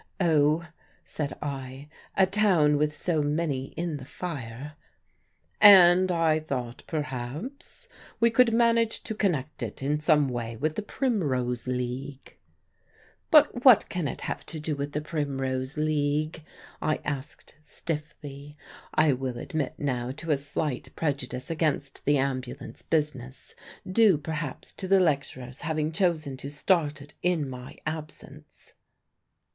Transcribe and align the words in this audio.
"Oh," 0.19 0.65
said 1.05 1.37
I, 1.43 1.87
"a 2.17 2.25
town 2.25 2.77
with 2.77 2.91
so 2.91 3.21
many 3.21 3.65
in 3.77 3.97
the 3.97 4.05
fire" 4.05 4.73
"And 5.61 6.11
I 6.11 6.39
thought, 6.39 6.81
perhaps, 6.87 7.85
if 7.85 7.91
we 8.19 8.31
could 8.31 8.51
manage 8.51 9.03
to 9.03 9.13
connect 9.13 9.61
it 9.61 9.83
in 9.83 9.99
some 9.99 10.27
way 10.27 10.55
with 10.57 10.73
the 10.73 10.81
Primrose 10.81 11.67
League" 11.67 12.35
"But 13.29 13.63
what 13.63 13.89
can 13.89 14.07
it 14.07 14.21
have 14.21 14.43
to 14.47 14.59
do 14.59 14.75
with 14.75 14.93
the 14.93 15.01
Primrose 15.01 15.77
League?" 15.77 16.43
I 16.81 16.99
asked 17.05 17.53
stiffly. 17.63 18.57
I 18.95 19.13
will 19.13 19.37
admit 19.37 19.75
now 19.77 20.09
to 20.13 20.31
a 20.31 20.37
slight 20.37 20.95
prejudice 20.95 21.51
against 21.51 22.05
the 22.05 22.17
Ambulance 22.17 22.81
business 22.81 23.53
due 23.87 24.17
perhaps 24.17 24.71
to 24.71 24.87
the 24.87 24.99
lecturer's 24.99 25.61
having 25.61 25.91
chosen 25.91 26.37
to 26.37 26.49
start 26.49 27.03
it 27.03 27.13
in 27.21 27.47
my 27.47 27.77
absence. 27.85 28.73